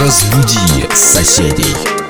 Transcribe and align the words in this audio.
Разбуди 0.00 0.88
соседей. 0.94 2.01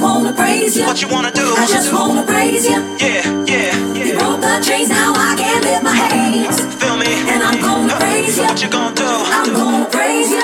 wanna 0.00 0.32
praise 0.32 0.76
you. 0.76 0.84
What 0.84 1.02
you 1.02 1.08
wanna 1.08 1.30
do? 1.30 1.54
I 1.56 1.66
just 1.66 1.92
wanna 1.92 2.24
praise 2.24 2.64
you. 2.64 2.78
Yeah, 2.98 3.22
yeah, 3.46 3.94
yeah. 3.94 4.04
You 4.04 4.18
broke 4.18 4.40
the 4.40 4.60
chains, 4.64 4.88
now 4.88 5.12
I 5.14 5.36
can 5.36 5.62
lift 5.62 5.82
my 5.82 5.94
hands. 5.94 6.60
Feel 6.80 6.96
me? 6.96 7.12
And 7.28 7.42
I'm 7.42 7.60
gonna 7.60 7.94
praise 7.96 8.36
you. 8.38 8.44
What 8.44 8.62
you 8.62 8.70
gonna 8.70 8.94
do? 8.94 9.04
I'm 9.04 9.52
gonna 9.52 9.84
praise 9.86 10.30
you. 10.30 10.42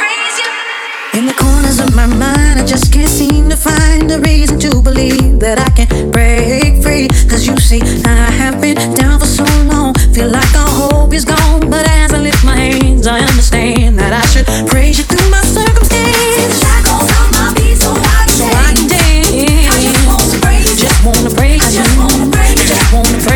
In 1.15 1.27
the 1.27 1.35
corners 1.35 1.81
of 1.81 1.95
my 1.97 2.07
mind, 2.07 2.61
I 2.61 2.65
just 2.67 2.93
can't 2.93 3.09
seem 3.09 3.49
to 3.49 3.57
find 3.57 4.11
a 4.13 4.21
reason 4.21 4.59
to 4.61 4.83
believe 4.83 5.41
that 5.41 5.59
I 5.59 5.71
can 5.71 6.11
break 6.11 6.83
free. 6.83 7.09
Cause 7.29 7.47
you 7.47 7.57
see, 7.57 7.81
I 8.05 8.31
have 8.43 8.61
been 8.61 8.77
down 8.95 9.19
for 9.21 9.27
so 9.27 9.45
long. 9.73 9.95
Feel 10.13 10.29
like 10.29 10.55
all 10.55 10.69
hope 10.69 11.15
is 11.15 11.25
gone, 11.25 11.71
but 11.71 11.89
as 11.89 12.13
I 12.13 12.19
lift 12.19 12.45
my 12.45 12.57
hands, 12.57 13.07
I 13.07 13.21
understand 13.21 13.99
that 13.99 14.13
I 14.13 14.25
should 14.27 14.47
praise 14.69 14.99
you 14.99 15.05
through 15.05 15.31
my 15.31 15.41
circumstances. 15.41 15.86
Break 21.97 22.59
it, 22.59 22.93
wanna 22.93 23.25
break 23.25 23.31
it. 23.31 23.36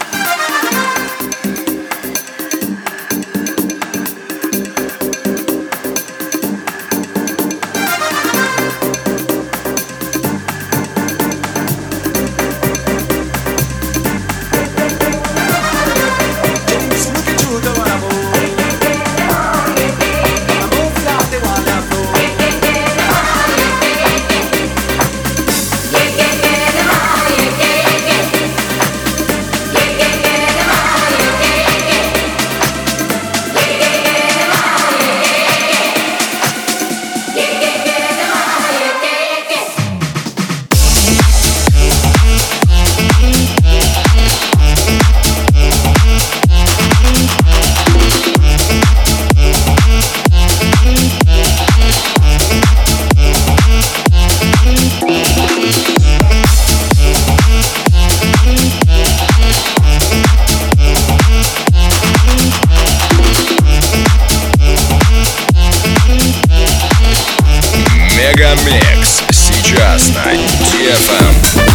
last 70.01 70.15
night. 70.15 70.39
TFM. 70.71 71.70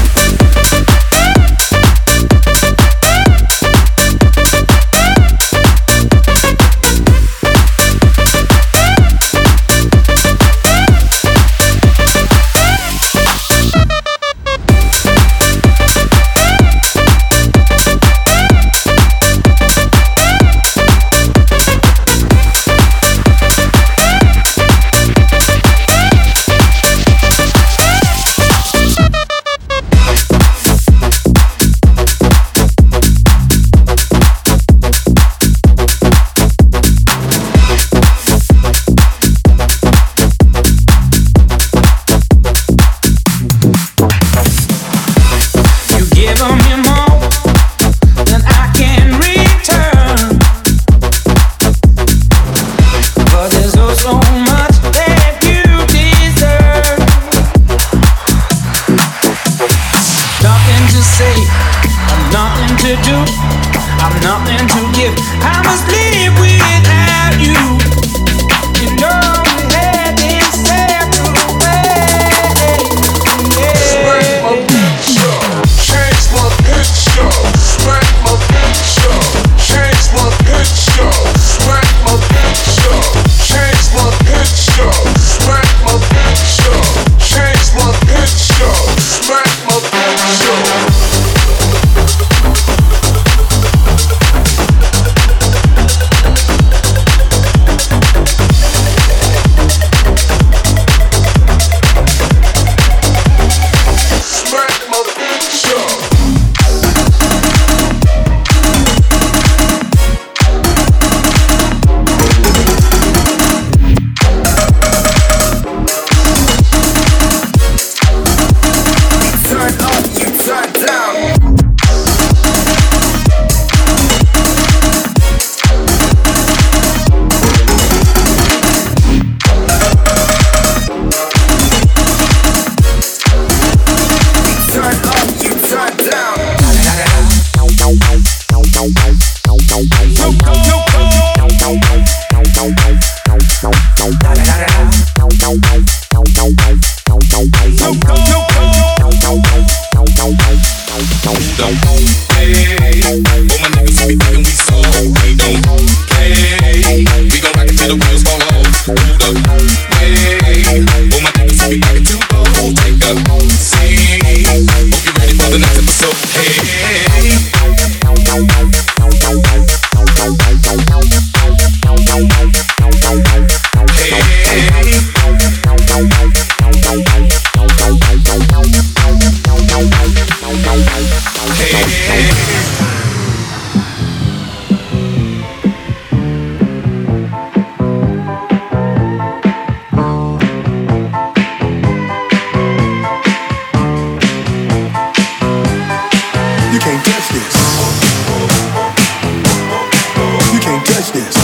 touch 201.06 201.14
this. 201.14 201.36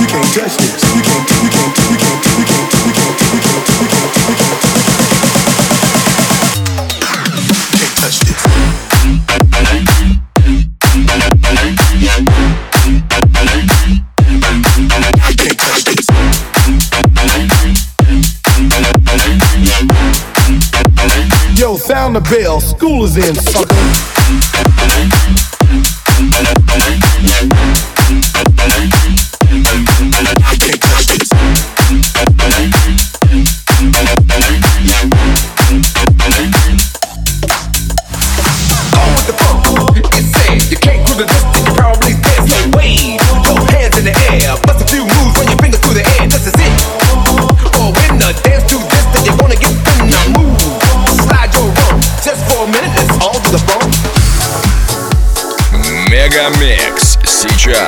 You 0.00 0.06
can't 0.06 0.32
touch 0.32 0.56
this. 0.56 0.82
You 0.94 1.02
can't. 1.02 1.30
You 1.30 1.50
can't. 1.50 1.76
You 1.76 1.96
can't. 1.98 2.24
You 2.24 2.44
can't. 2.44 2.72
You 2.72 2.92
can't. 2.92 3.20
You 3.22 3.38
can't. 3.42 3.68
You 3.68 3.88
can't. 3.88 4.12
You 4.12 4.36
can't. 4.40 4.62
Can't 7.72 7.96
touch 8.00 8.18
this. 8.20 8.40
Yo, 21.58 21.76
sound 21.76 22.16
the 22.16 22.20
bell. 22.20 22.60
School 22.60 23.04
is 23.04 23.16
in, 23.16 23.34
sucker. 23.34 23.91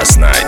знай. 0.04 0.43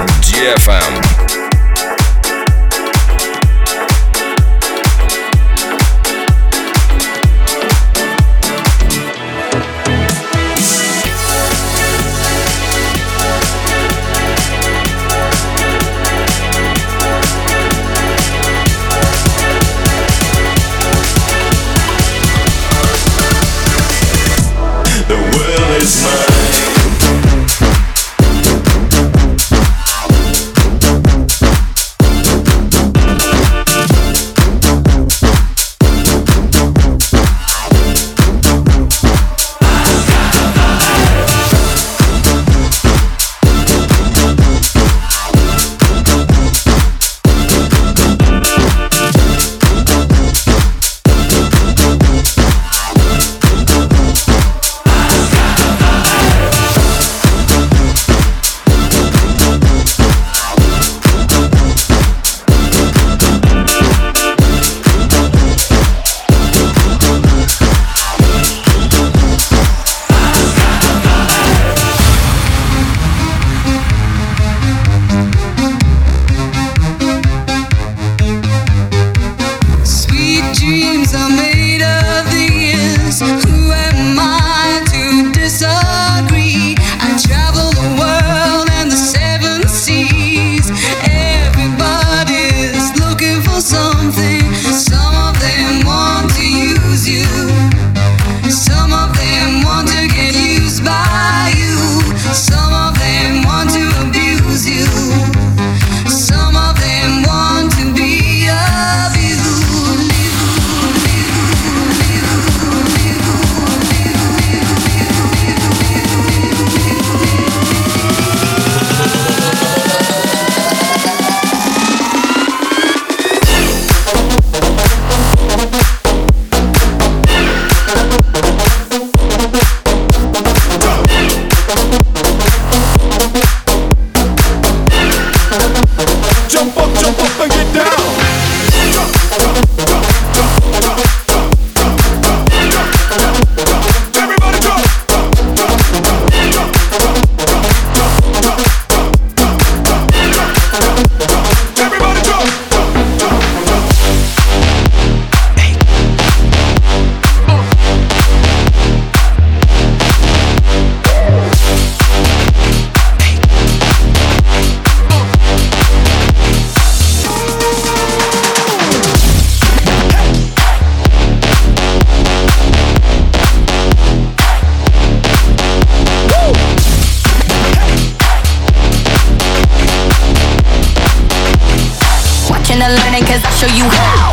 Show 183.57 183.67
you 183.75 183.89
how. 183.89 184.33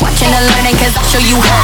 Watching 0.00 0.32
and 0.32 0.46
learning, 0.46 0.76
cause 0.78 0.96
I'll 0.96 1.04
show 1.04 1.18
you 1.18 1.36
how. 1.36 1.63